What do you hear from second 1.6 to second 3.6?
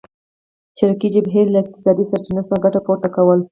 اقتصادي سرچینو څخه ګټه پورته کوله.